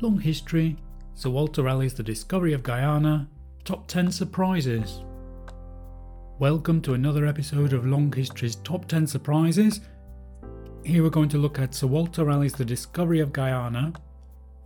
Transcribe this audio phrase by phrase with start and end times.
[0.00, 0.76] Long History,
[1.16, 3.28] Sir Walter Raleigh's The Discovery of Guiana,
[3.64, 5.02] Top 10 Surprises.
[6.38, 9.80] Welcome to another episode of Long History's Top 10 Surprises.
[10.84, 13.92] Here we're going to look at Sir Walter Raleigh's The Discovery of Guiana,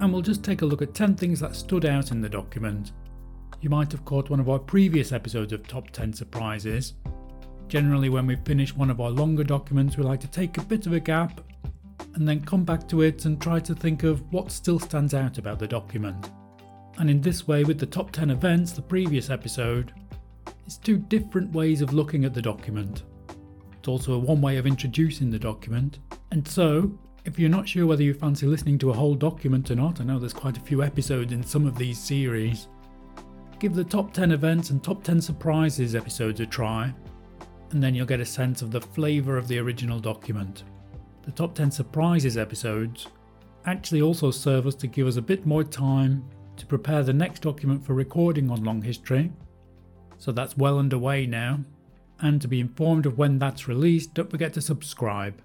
[0.01, 2.93] and we'll just take a look at 10 things that stood out in the document.
[3.63, 6.93] You might have caught one of our previous episodes of Top 10 Surprises.
[7.69, 10.85] Generally, when we finish one of our longer documents, we like to take a bit
[10.85, 11.41] of a gap
[12.15, 15.39] and then come back to it and try to think of what still stands out
[15.39, 16.31] about the document.
[16.99, 19.93] And in this way, with the top 10 events, the previous episode,
[20.67, 23.05] it's two different ways of looking at the document.
[23.79, 25.99] It's also a one way of introducing the document.
[26.31, 29.77] And so, if you're not sure whether you fancy listening to a whole document or
[29.77, 32.69] not, I know there's quite a few episodes in some of these series,
[33.59, 36.93] give the top 10 events and top 10 surprises episodes a try,
[37.71, 40.65] and then you'll get a sense of the flavour of the original document
[41.23, 43.07] the top 10 surprises episodes
[43.65, 46.25] actually also serve us to give us a bit more time
[46.57, 49.33] to prepare the next document for recording on Long History.
[50.19, 51.61] So that's well underway now.
[52.21, 55.41] And to be informed of when that's released, don't forget to subscribe.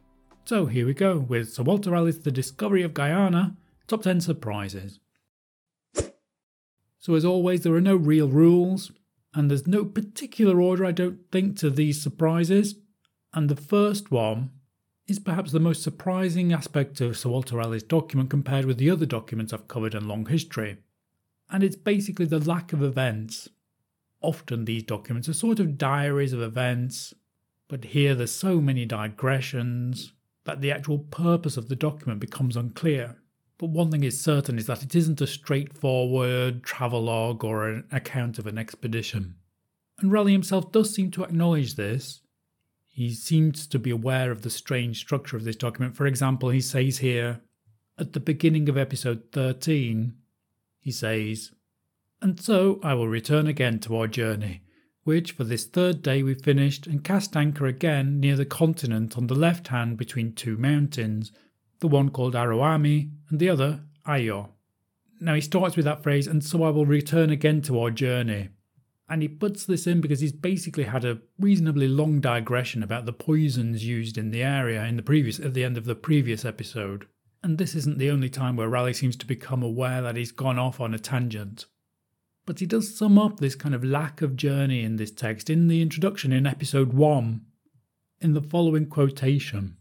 [0.45, 3.55] So here we go with Sir Walter Raleigh's The Discovery of Guiana,
[3.87, 4.99] Top 10 Surprises.
[6.99, 8.91] So, as always, there are no real rules,
[9.33, 12.75] and there's no particular order, I don't think, to these surprises.
[13.33, 14.51] And the first one
[15.07, 19.05] is perhaps the most surprising aspect of Sir Walter Raleigh's document compared with the other
[19.05, 20.77] documents I've covered in long history.
[21.49, 23.47] And it's basically the lack of events.
[24.21, 27.13] Often these documents are sort of diaries of events,
[27.69, 30.11] but here there's so many digressions
[30.43, 33.17] that the actual purpose of the document becomes unclear.
[33.57, 38.39] But one thing is certain is that it isn't a straightforward travelogue or an account
[38.39, 39.35] of an expedition.
[39.99, 42.21] And Raleigh himself does seem to acknowledge this,
[42.97, 45.95] he seems to be aware of the strange structure of this document.
[45.95, 47.41] For example, he says here,
[47.99, 50.15] at the beginning of episode 13,
[50.79, 51.51] he says,
[52.23, 54.63] And so I will return again to our journey,
[55.03, 59.27] which for this third day we finished and cast anchor again near the continent on
[59.27, 61.31] the left hand between two mountains,
[61.81, 64.49] the one called Aroami and the other Ayo.
[65.19, 68.49] Now he starts with that phrase, and so I will return again to our journey.
[69.09, 73.13] And he puts this in because he's basically had a reasonably long digression about the
[73.13, 77.07] poisons used in the area in the previous at the end of the previous episode.
[77.41, 80.59] And this isn't the only time where Raleigh seems to become aware that he's gone
[80.59, 81.65] off on a tangent.
[82.45, 85.67] But he does sum up this kind of lack of journey in this text in
[85.67, 87.41] the introduction in episode 1
[88.19, 89.77] in the following quotation.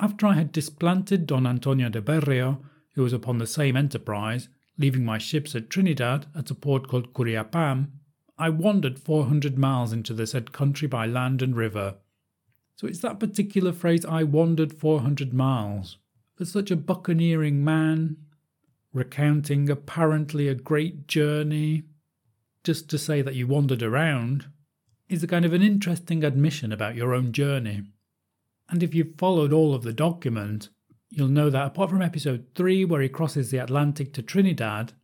[0.00, 2.60] After I had displanted Don Antonio de Berrio,
[2.94, 7.12] who was upon the same enterprise, leaving my ships at Trinidad at a port called
[7.12, 7.88] Curiapam,
[8.36, 11.96] I wandered 400 miles into the said country by land and river.
[12.76, 15.98] So it's that particular phrase, I wandered 400 miles.
[16.34, 18.16] For such a buccaneering man,
[18.92, 21.84] recounting apparently a great journey,
[22.64, 24.46] just to say that you wandered around,
[25.08, 27.82] is a kind of an interesting admission about your own journey.
[28.68, 30.70] And if you've followed all of the document,
[31.10, 34.94] you'll know that apart from episode 3, where he crosses the Atlantic to Trinidad,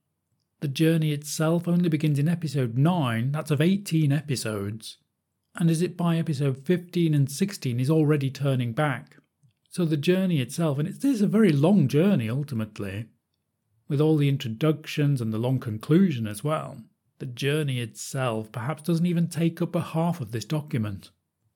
[0.60, 4.98] the journey itself only begins in episode 9, that's of 18 episodes,
[5.58, 9.16] and is it by episode 15 and 16 is already turning back.
[9.70, 13.06] So the journey itself, and it is a very long journey ultimately,
[13.88, 16.78] with all the introductions and the long conclusion as well,
[17.20, 21.10] the journey itself perhaps doesn't even take up a half of this document.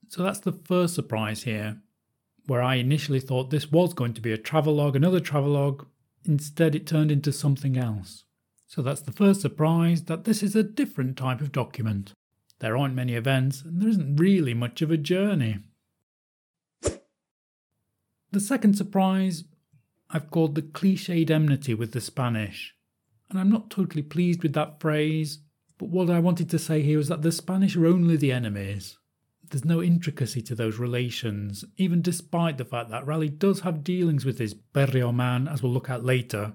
[0.08, 1.80] So that's the first surprise here,
[2.46, 5.86] where I initially thought this was going to be a travelogue, another travelogue,
[6.24, 8.24] instead it turned into something else.
[8.74, 12.12] So that's the first surprise that this is a different type of document.
[12.58, 15.60] There aren't many events, and there isn't really much of a journey.
[16.82, 19.44] The second surprise
[20.10, 22.74] I've called the cliched enmity with the Spanish.
[23.30, 25.38] And I'm not totally pleased with that phrase,
[25.78, 28.98] but what I wanted to say here is that the Spanish are only the enemies.
[29.48, 34.24] There's no intricacy to those relations, even despite the fact that Raleigh does have dealings
[34.24, 36.54] with this Berrio man, as we'll look at later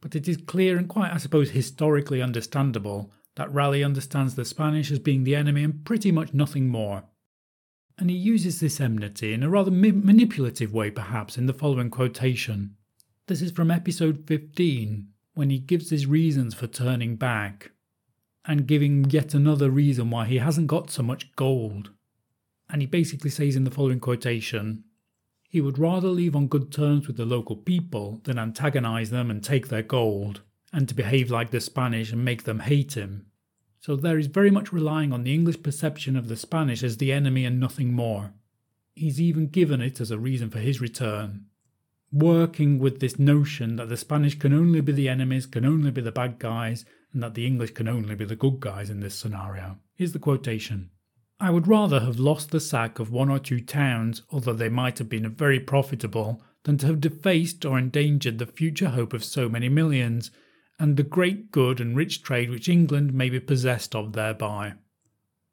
[0.00, 4.90] but it is clear and quite, I suppose, historically understandable that Raleigh understands the Spanish
[4.90, 7.04] as being the enemy and pretty much nothing more.
[7.98, 11.90] And he uses this enmity in a rather ma- manipulative way, perhaps, in the following
[11.90, 12.76] quotation.
[13.26, 17.72] This is from episode 15, when he gives his reasons for turning back,
[18.46, 21.90] and giving yet another reason why he hasn't got so much gold.
[22.70, 24.84] And he basically says in the following quotation
[25.48, 29.42] he would rather leave on good terms with the local people than antagonize them and
[29.42, 33.26] take their gold, and to behave like the Spanish and make them hate him.
[33.80, 37.12] So there is very much relying on the English perception of the Spanish as the
[37.12, 38.32] enemy and nothing more.
[38.94, 41.46] He's even given it as a reason for his return.
[42.12, 46.00] working with this notion that the Spanish can only be the enemies, can only be
[46.00, 49.14] the bad guys, and that the English can only be the good guys in this
[49.14, 49.78] scenario.
[49.94, 50.90] Here's the quotation
[51.38, 54.98] I would rather have lost the sack of one or two towns, although they might
[54.98, 59.48] have been very profitable, than to have defaced or endangered the future hope of so
[59.48, 60.30] many millions,
[60.78, 64.74] and the great good and rich trade which England may be possessed of thereby.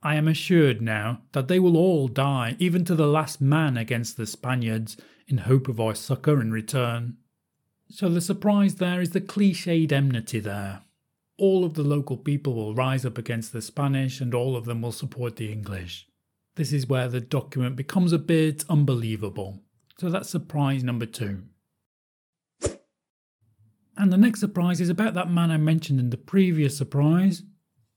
[0.01, 4.17] I am assured now that they will all die, even to the last man against
[4.17, 4.97] the Spaniards,
[5.27, 7.17] in hope of our succour in return.
[7.89, 10.81] So the surprise there is the cliched enmity there.
[11.37, 14.81] All of the local people will rise up against the Spanish and all of them
[14.81, 16.07] will support the English.
[16.55, 19.59] This is where the document becomes a bit unbelievable.
[19.99, 21.43] So that's surprise number two.
[23.97, 27.43] And the next surprise is about that man I mentioned in the previous surprise,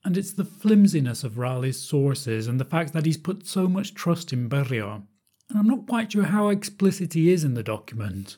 [0.04, 3.94] and it's the flimsiness of Raleigh's sources and the fact that he's put so much
[3.94, 5.02] trust in Berreo.
[5.48, 8.36] And I'm not quite sure how explicit he is in the document.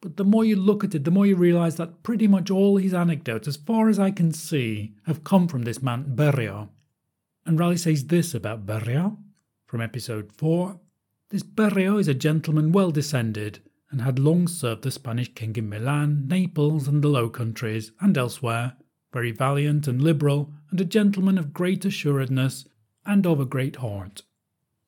[0.00, 2.76] But the more you look at it, the more you realise that pretty much all
[2.76, 6.68] his anecdotes, as far as I can see, have come from this man Berreo.
[7.46, 9.16] And Raleigh says this about Berreo
[9.66, 10.78] from episode 4
[11.30, 13.60] This Berreo is a gentleman well descended,
[13.90, 18.18] and had long served the Spanish king in Milan, Naples, and the Low Countries, and
[18.18, 18.76] elsewhere,
[19.12, 22.66] very valiant and liberal, and a gentleman of great assuredness,
[23.06, 24.22] and of a great heart.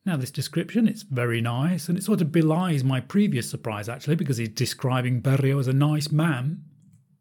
[0.08, 4.16] Now, this description, it's very nice, and it sort of belies my previous surprise actually,
[4.16, 6.64] because he's describing Berrio as a nice man.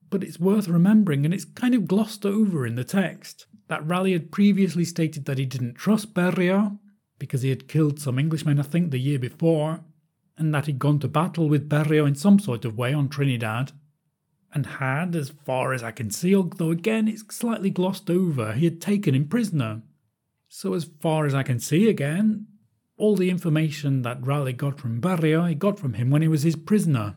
[0.10, 4.14] But it's worth remembering, and it's kind of glossed over in the text, that Raleigh
[4.14, 6.80] had previously stated that he didn't trust Berrio
[7.20, 9.82] because he had killed some Englishmen, I think, the year before,
[10.38, 13.74] and that he'd gone to battle with Berrio in some sort of way on Trinidad,
[14.54, 18.64] and had, as far as I can see, although again it's slightly glossed over, he
[18.64, 19.82] had taken him prisoner.
[20.48, 22.48] So, as far as I can see, again,
[22.98, 26.44] all the information that Raleigh got from Berreo, he got from him when he was
[26.44, 27.16] his prisoner.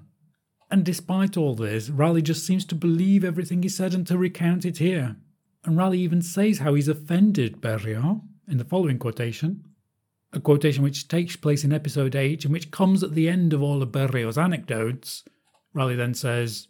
[0.71, 4.65] And despite all this, Raleigh just seems to believe everything he said and to recount
[4.65, 5.17] it here.
[5.65, 9.65] And Raleigh even says how he's offended Berreo in the following quotation
[10.32, 13.62] a quotation which takes place in episode 8 and which comes at the end of
[13.62, 15.25] all of Berreo's anecdotes.
[15.75, 16.69] Raleigh then says,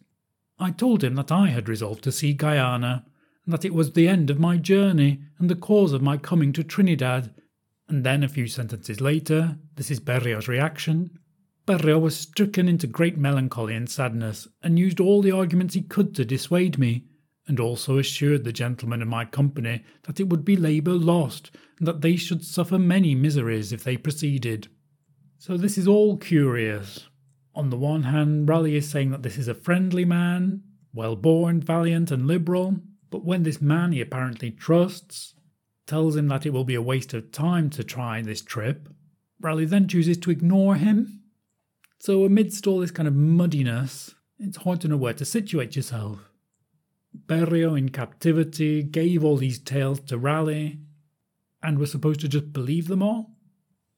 [0.59, 3.05] I told him that I had resolved to see Guiana,
[3.45, 6.53] and that it was the end of my journey and the cause of my coming
[6.53, 7.35] to Trinidad.
[7.91, 11.19] And then a few sentences later, this is Berreo's reaction.
[11.67, 16.15] Berreo was stricken into great melancholy and sadness, and used all the arguments he could
[16.15, 17.07] to dissuade me,
[17.49, 21.51] and also assured the gentlemen of my company that it would be labour lost,
[21.81, 24.69] and that they should suffer many miseries if they proceeded.
[25.39, 27.09] So this is all curious.
[27.57, 30.63] On the one hand, Raleigh is saying that this is a friendly man,
[30.95, 32.77] well born, valiant, and liberal,
[33.11, 35.35] but when this man he apparently trusts
[35.91, 38.89] tells him that it will be a waste of time to try this trip,
[39.41, 41.25] Raleigh then chooses to ignore him.
[41.99, 46.31] So, amidst all this kind of muddiness, it's hard to know where to situate yourself.
[47.27, 50.79] Berreo in captivity gave all these tales to Raleigh,
[51.61, 53.33] and was supposed to just believe them all,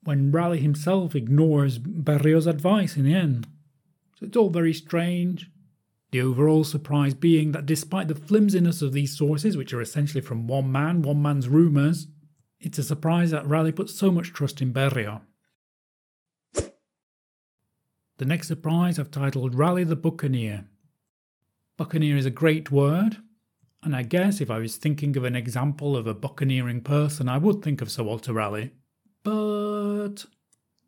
[0.02, 3.46] when Raleigh himself ignores Berreo's advice in the end.
[4.18, 5.50] So it's all very strange.
[6.12, 10.46] The overall surprise being that despite the flimsiness of these sources, which are essentially from
[10.46, 12.06] one man, one man's rumours,
[12.60, 15.22] it's a surprise that Raleigh put so much trust in Berreo.
[18.18, 20.66] The next surprise I've titled Raleigh the Buccaneer.
[21.78, 23.16] Buccaneer is a great word,
[23.82, 27.38] and I guess if I was thinking of an example of a buccaneering person, I
[27.38, 28.72] would think of Sir Walter Raleigh.
[29.24, 30.26] But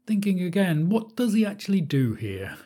[0.07, 2.59] thinking again, what does he actually do here?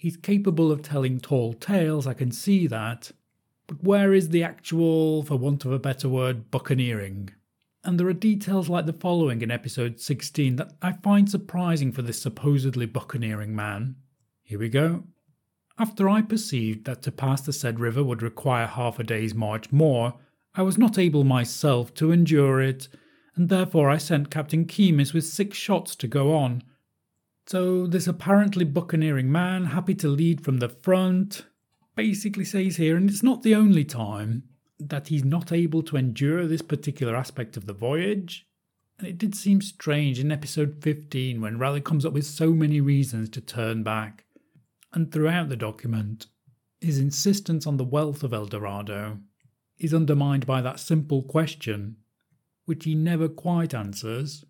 [0.00, 3.10] He's capable of telling tall tales, I can see that.
[3.66, 7.30] But where is the actual, for want of a better word, buccaneering?
[7.82, 12.02] And there are details like the following in episode 16 that I find surprising for
[12.02, 13.96] this supposedly buccaneering man.
[14.44, 15.02] Here we go.
[15.80, 19.72] After I perceived that to pass the said river would require half a day's march
[19.72, 20.14] more,
[20.54, 22.86] I was not able myself to endure it,
[23.34, 26.62] and therefore I sent Captain Keymis with six shots to go on.
[27.48, 31.46] So this apparently buccaneering man, happy to lead from the front,
[31.96, 34.42] basically says here, and it's not the only time,
[34.78, 38.46] that he's not able to endure this particular aspect of the voyage.
[38.98, 42.82] And it did seem strange in episode 15 when Raleigh comes up with so many
[42.82, 44.26] reasons to turn back
[44.92, 46.26] and throughout the document,
[46.80, 49.18] his insistence on the wealth of El Dorado
[49.78, 51.96] is undermined by that simple question,
[52.64, 54.44] which he never quite answers,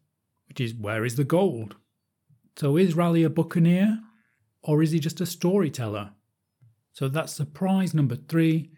[0.49, 1.77] which is where is the gold?
[2.59, 4.01] So is Raleigh a buccaneer,
[4.63, 6.11] or is he just a storyteller?
[6.93, 8.73] So that's surprise number three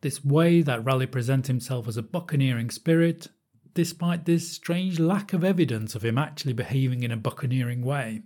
[0.00, 3.26] this way that Raleigh presents himself as a buccaneering spirit,
[3.74, 8.22] despite this strange lack of evidence of him actually behaving in a buccaneering way.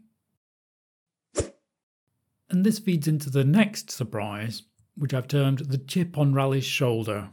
[2.50, 7.30] And this feeds into the next surprise, which I've termed the chip on Raleigh's shoulder.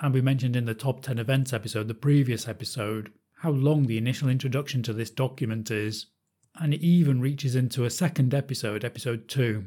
[0.00, 3.98] And we mentioned in the top 10 events episode, the previous episode, how long the
[3.98, 6.06] initial introduction to this document is.
[6.60, 9.64] And it even reaches into a second episode, episode 2.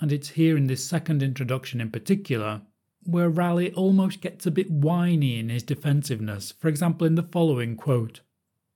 [0.00, 2.62] And it's here in this second introduction in particular
[3.04, 7.74] where Raleigh almost gets a bit whiny in his defensiveness, for example, in the following
[7.74, 8.20] quote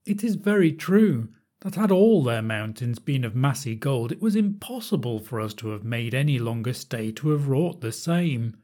[0.06, 1.28] It is very true
[1.60, 5.68] that had all their mountains been of massy gold, it was impossible for us to
[5.68, 8.56] have made any longer stay to have wrought the same.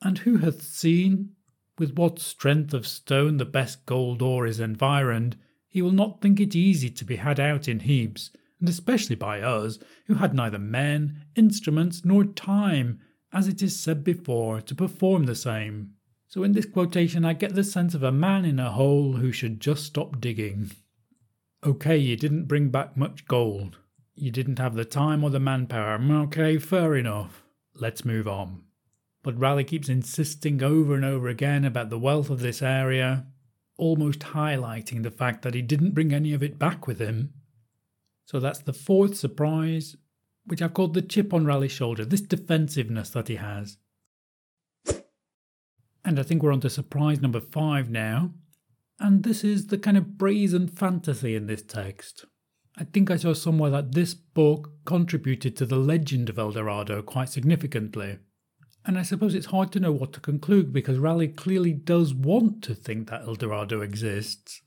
[0.00, 1.32] And who hath seen,
[1.78, 5.36] with what strength of stone the best gold ore is environed,
[5.68, 9.40] he will not think it easy to be had out in heaps, and especially by
[9.40, 13.00] us, who had neither men, instruments, nor time,
[13.32, 15.92] as it is said before, to perform the same.
[16.28, 19.32] So in this quotation, I get the sense of a man in a hole who
[19.32, 20.70] should just stop digging.
[21.64, 23.78] Okay, you didn't bring back much gold.
[24.14, 25.98] You didn't have the time or the manpower.
[25.98, 27.42] Mm, okay, fair enough.
[27.74, 28.62] Let's move on.
[29.22, 33.26] But Raleigh keeps insisting over and over again about the wealth of this area,
[33.76, 37.32] almost highlighting the fact that he didn't bring any of it back with him.
[38.26, 39.96] So that's the fourth surprise,
[40.44, 43.78] which I've called the chip on Raleigh's shoulder, this defensiveness that he has.
[46.04, 48.32] And I think we're on to surprise number five now.
[48.98, 52.24] And this is the kind of brazen fantasy in this text.
[52.76, 57.02] I think I saw somewhere that this book contributed to the legend of El Dorado
[57.02, 58.18] quite significantly.
[58.84, 62.62] And I suppose it's hard to know what to conclude because Raleigh clearly does want
[62.64, 64.62] to think that El Dorado exists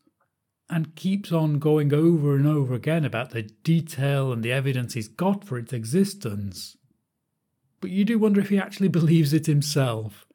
[0.70, 5.08] and keeps on going over and over again about the detail and the evidence he's
[5.08, 6.78] got for its existence.
[7.82, 10.26] But you do wonder if he actually believes it himself.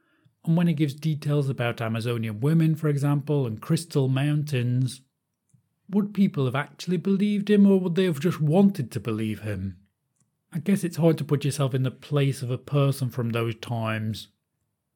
[0.45, 5.03] And when he gives details about Amazonian women, for example, and crystal mountains,
[5.89, 9.79] would people have actually believed him or would they have just wanted to believe him?
[10.53, 13.57] I guess it's hard to put yourself in the place of a person from those
[13.57, 14.29] times.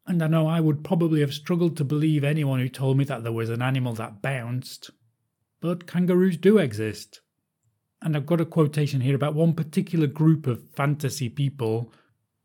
[0.06, 3.22] And I know I would probably have struggled to believe anyone who told me that
[3.22, 4.90] there was an animal that bounced.
[5.60, 7.20] But kangaroos do exist.
[8.00, 11.92] And I've got a quotation here about one particular group of fantasy people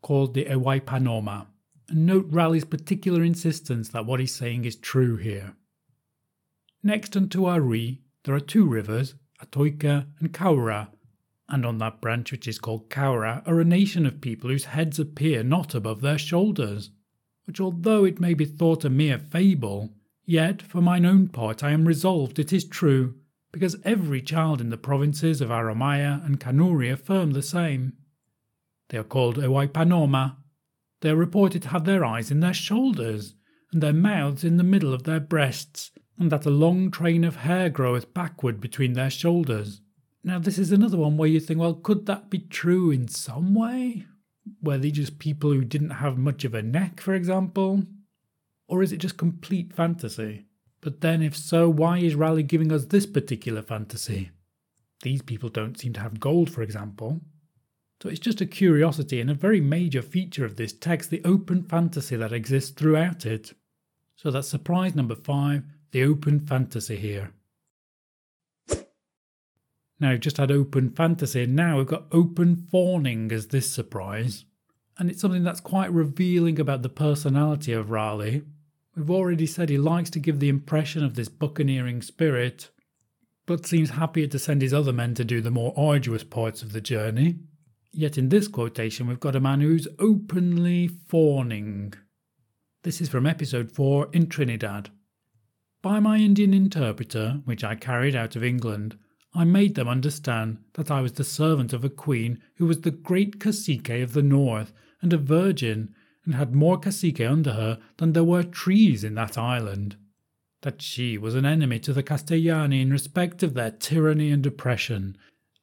[0.02, 1.46] called the Ewaipanoma.
[1.88, 5.54] And note Raleigh's particular insistence that what he's saying is true here.
[6.82, 10.88] Next unto Ari, there are two rivers, Atoika and Kaura,
[11.48, 14.98] and on that branch which is called Kaura are a nation of people whose heads
[14.98, 16.90] appear not above their shoulders,
[17.46, 19.94] which although it may be thought a mere fable,
[20.26, 23.14] yet for mine own part I am resolved it is true,
[23.52, 27.94] because every child in the provinces of Aramaya and Kanuri affirm the same.
[28.88, 30.36] They are called Ewaipanoma,
[31.04, 33.34] they are reported to have their eyes in their shoulders,
[33.72, 37.36] and their mouths in the middle of their breasts, and that a long train of
[37.36, 39.82] hair groweth backward between their shoulders.
[40.22, 43.54] Now, this is another one where you think, well, could that be true in some
[43.54, 44.06] way?
[44.62, 47.82] Were they just people who didn't have much of a neck, for example?
[48.66, 50.46] Or is it just complete fantasy?
[50.80, 54.30] But then, if so, why is Raleigh giving us this particular fantasy?
[55.02, 57.20] These people don't seem to have gold, for example.
[58.02, 61.62] So it's just a curiosity and a very major feature of this text, the open
[61.62, 63.54] fantasy that exists throughout it.
[64.16, 67.32] So that's surprise number five, the open fantasy here.
[70.00, 74.44] Now we've just had open fantasy, and now we've got open fawning as this surprise.
[74.98, 78.42] And it's something that's quite revealing about the personality of Raleigh.
[78.96, 82.70] We've already said he likes to give the impression of this buccaneering spirit,
[83.46, 86.72] but seems happier to send his other men to do the more arduous parts of
[86.72, 87.38] the journey.
[87.92, 91.94] Yet in this quotation, we've got a man who's openly fawning.
[92.82, 94.90] This is from episode 4 in Trinidad.
[95.82, 98.96] By my Indian interpreter, which I carried out of England,
[99.34, 102.90] I made them understand that I was the servant of a queen who was the
[102.90, 104.72] great cacique of the north
[105.02, 109.36] and a virgin, and had more cacique under her than there were trees in that
[109.36, 109.96] island.
[110.62, 115.18] That she was an enemy to the Castellani in respect of their tyranny and oppression,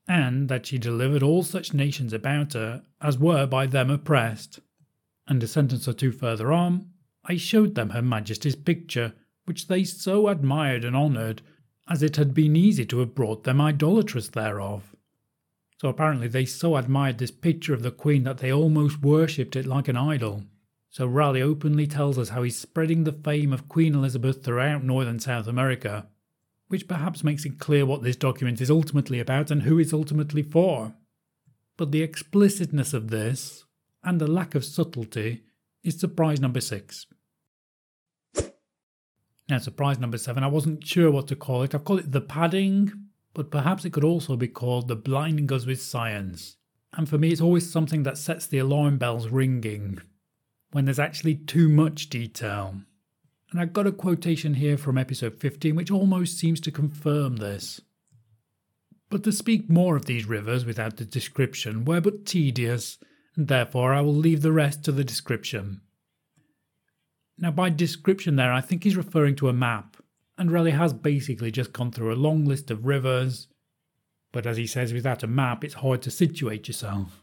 [0.08, 4.60] and that she delivered all such nations about her as were by them oppressed.
[5.28, 6.90] And a sentence or two further on,
[7.26, 9.14] I showed them Her Majesty's picture,
[9.46, 11.42] which they so admired and honoured,
[11.90, 14.96] as it had been easy to have brought them idolatrous thereof.
[15.80, 19.66] So apparently they so admired this picture of the Queen that they almost worshipped it
[19.66, 20.44] like an idol.
[20.92, 25.08] So Raleigh openly tells us how he's spreading the fame of Queen Elizabeth throughout North
[25.08, 26.08] and South America,
[26.68, 30.44] which perhaps makes it clear what this document is ultimately about and who it's ultimately
[30.44, 30.94] for.
[31.78, 33.64] But the explicitness of this,
[34.04, 35.44] and the lack of subtlety,
[35.82, 37.06] is surprise number six.
[39.48, 41.74] Now, surprise number seven, I wasn't sure what to call it.
[41.74, 42.92] I've called it the padding,
[43.34, 46.58] but perhaps it could also be called the blinding us with science.
[46.92, 50.02] And for me, it's always something that sets the alarm bells ringing
[50.72, 52.76] when there's actually too much detail.
[53.52, 57.82] And I've got a quotation here from episode 15 which almost seems to confirm this.
[59.10, 62.98] But to speak more of these rivers without the description were but tedious,
[63.36, 65.82] and therefore I will leave the rest to the description.
[67.38, 69.98] Now, by description, there, I think he's referring to a map,
[70.38, 73.48] and Raleigh has basically just gone through a long list of rivers,
[74.32, 77.22] but as he says, without a map, it's hard to situate yourself.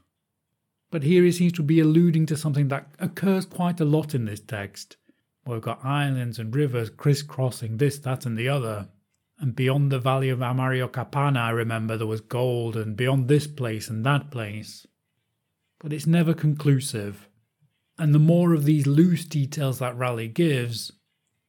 [0.90, 4.24] But here he seems to be alluding to something that occurs quite a lot in
[4.24, 4.96] this text.
[5.46, 8.88] We've got islands and rivers crisscrossing this, that, and the other.
[9.38, 13.88] And beyond the valley of Amariochapana, I remember there was gold, and beyond this place
[13.88, 14.86] and that place.
[15.78, 17.28] But it's never conclusive.
[17.98, 20.92] And the more of these loose details that Raleigh gives,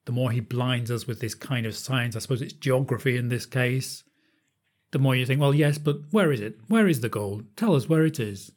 [0.05, 2.15] the more he blinds us with this kind of science.
[2.15, 4.03] I suppose it's geography in this case.
[4.91, 6.57] The more you think, well, yes, but where is it?
[6.67, 7.45] Where is the gold?
[7.55, 8.51] Tell us where it is.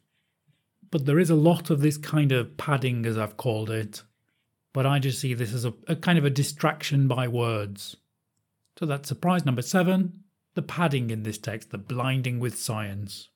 [0.93, 4.03] But there is a lot of this kind of padding, as I've called it.
[4.73, 7.95] But I just see this as a, a kind of a distraction by words.
[8.77, 10.19] So that's surprise number seven
[10.53, 13.29] the padding in this text, the blinding with science.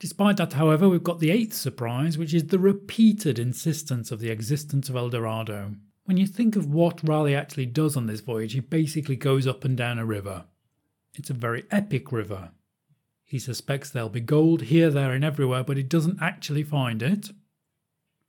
[0.00, 4.30] Despite that, however, we've got the eighth surprise, which is the repeated insistence of the
[4.30, 5.76] existence of El Dorado.
[6.02, 9.64] When you think of what Raleigh actually does on this voyage, he basically goes up
[9.64, 10.46] and down a river.
[11.14, 12.50] It's a very epic river.
[13.24, 17.30] He suspects there'll be gold here, there, and everywhere, but he doesn't actually find it.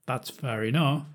[0.06, 1.06] That's fair enough.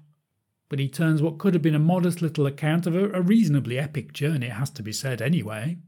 [0.70, 3.78] But he turns what could have been a modest little account of a, a reasonably
[3.78, 5.80] epic journey, it has to be said anyway.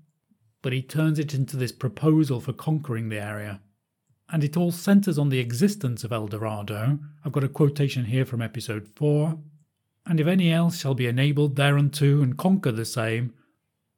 [0.62, 3.62] But he turns it into this proposal for conquering the area.
[4.30, 7.00] And it all centres on the existence of El Dorado.
[7.24, 9.38] I've got a quotation here from episode 4.
[10.06, 13.34] And if any else shall be enabled thereunto and conquer the same,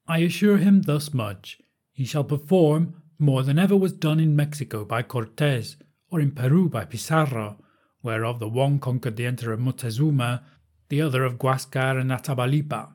[0.08, 1.60] I assure him thus much
[1.92, 5.78] he shall perform more than ever was done in Mexico by Cortes,
[6.10, 7.64] or in Peru by Pizarro,
[8.02, 10.44] whereof the one conquered the emperor Moctezuma,
[10.90, 12.92] the other of Guascar and Atabalipa.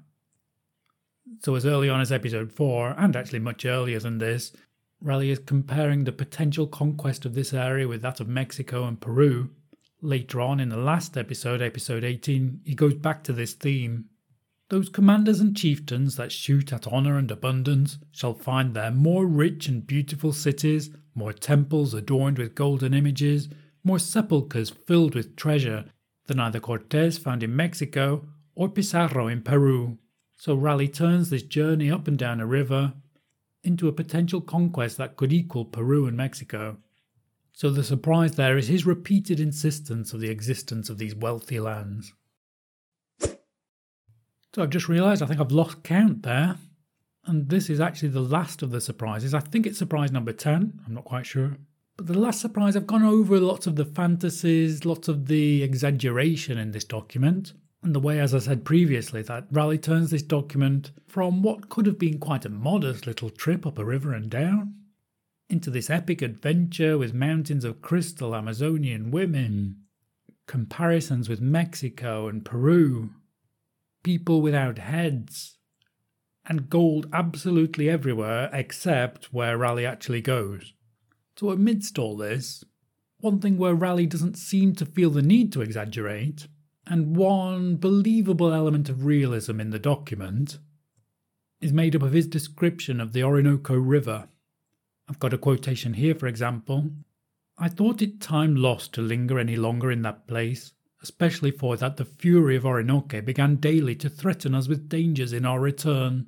[1.40, 4.52] So, as early on as episode 4, and actually much earlier than this,
[5.00, 9.50] Raleigh is comparing the potential conquest of this area with that of Mexico and Peru.
[10.02, 14.06] Later on in the last episode, episode 18, he goes back to this theme
[14.70, 19.66] those commanders and chieftains that shoot at honour and abundance shall find there more rich
[19.66, 23.48] and beautiful cities, more temples adorned with golden images,
[23.82, 25.86] more sepulchres filled with treasure
[26.26, 29.98] than either Cortes found in Mexico or Pizarro in Peru.
[30.38, 32.94] So Raleigh turns this journey up and down a river
[33.64, 36.76] into a potential conquest that could equal Peru and Mexico.
[37.52, 42.12] So the surprise there is his repeated insistence of the existence of these wealthy lands.
[44.54, 46.56] So I've just realised I think I've lost count there.
[47.26, 49.34] And this is actually the last of the surprises.
[49.34, 50.80] I think it's surprise number 10.
[50.86, 51.56] I'm not quite sure.
[51.96, 56.56] But the last surprise, I've gone over lots of the fantasies, lots of the exaggeration
[56.56, 57.52] in this document.
[57.82, 61.86] And the way, as I said previously, that Raleigh turns this document from what could
[61.86, 64.74] have been quite a modest little trip up a river and down
[65.50, 69.76] into this epic adventure with mountains of crystal Amazonian women,
[70.46, 73.10] comparisons with Mexico and Peru,
[74.02, 75.58] people without heads,
[76.46, 80.72] and gold absolutely everywhere except where Raleigh actually goes.
[81.36, 82.64] So, amidst all this,
[83.18, 86.48] one thing where Raleigh doesn't seem to feel the need to exaggerate,
[86.86, 90.58] and one believable element of realism in the document,
[91.60, 94.28] is made up of his description of the Orinoco River.
[95.08, 96.90] I've got a quotation here, for example.
[97.58, 101.96] I thought it time lost to linger any longer in that place, especially for that
[101.96, 106.26] the fury of Orinoco began daily to threaten us with dangers in our return.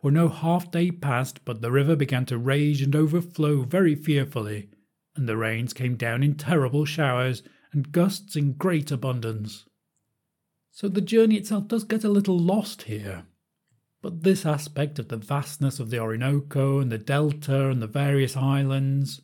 [0.00, 4.70] For no half day passed but the river began to rage and overflow very fearfully,
[5.14, 9.66] and the rains came down in terrible showers and gusts in great abundance.
[10.70, 13.24] So the journey itself does get a little lost here.
[14.02, 18.36] But this aspect of the vastness of the Orinoco and the delta and the various
[18.36, 19.22] islands,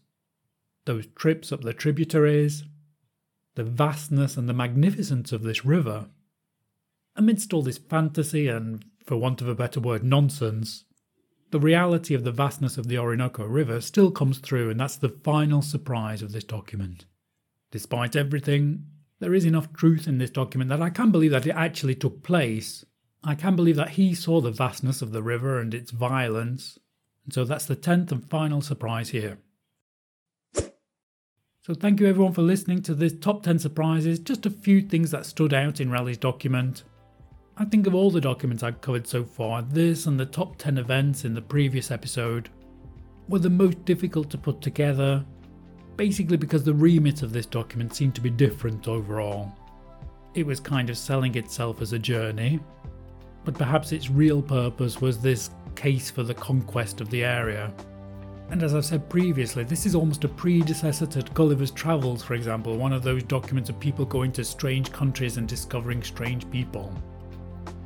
[0.86, 2.64] those trips up the tributaries,
[3.54, 6.06] the vastness and the magnificence of this river.
[7.16, 10.84] Amidst all this fantasy and, for want of a better word, nonsense,
[11.50, 15.10] the reality of the vastness of the Orinoco River still comes through, and that's the
[15.10, 17.04] final surprise of this document.
[17.70, 18.86] Despite everything,
[19.20, 22.22] there is enough truth in this document that I can believe that it actually took
[22.22, 22.86] place.
[23.22, 26.78] I can believe that he saw the vastness of the river and its violence,
[27.24, 29.38] and so that's the tenth and final surprise here.
[31.64, 35.12] So thank you everyone for listening to this top 10 surprises, just a few things
[35.12, 36.82] that stood out in Raleigh's document.
[37.56, 40.76] I think of all the documents I've covered so far, this and the top 10
[40.76, 42.48] events in the previous episode,
[43.28, 45.24] were the most difficult to put together,
[45.94, 49.52] basically because the remit of this document seemed to be different overall.
[50.34, 52.58] It was kind of selling itself as a journey,
[53.44, 57.72] but perhaps its real purpose was this case for the conquest of the area.
[58.50, 62.76] And as I've said previously, this is almost a predecessor to Gulliver's Travels, for example,
[62.76, 66.92] one of those documents of people going to strange countries and discovering strange people.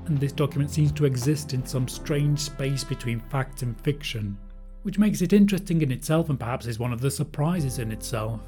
[0.07, 4.37] And this document seems to exist in some strange space between fact and fiction,
[4.83, 8.41] which makes it interesting in itself and perhaps is one of the surprises in itself,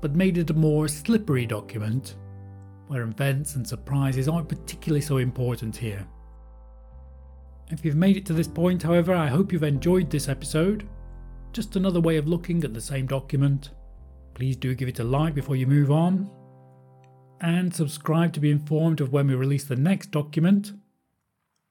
[0.00, 2.16] but made it a more slippery document,
[2.88, 6.06] where events and surprises aren't particularly so important here.
[7.70, 10.86] If you've made it to this point, however, I hope you've enjoyed this episode.
[11.54, 13.70] Just another way of looking at the same document.
[14.34, 16.28] Please do give it a like before you move on.
[17.40, 20.72] And subscribe to be informed of when we release the next document.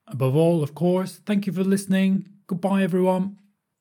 [0.06, 2.30] Above all, of course, thank you for listening.
[2.46, 3.36] Goodbye, everyone.